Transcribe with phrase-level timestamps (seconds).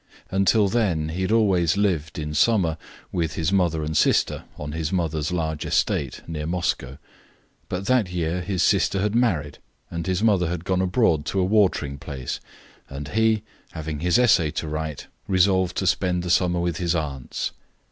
[0.31, 2.75] Until then he had always lived, in summer,
[3.11, 6.97] with his mother and sister on his mother's large estate near Moscow.
[7.69, 9.59] But that year his sister had married,
[9.91, 12.39] and his mother had gone abroad to a watering place,
[12.89, 13.43] and he,
[13.73, 17.51] having his essay to write, resolved to spend the summer with his aunts.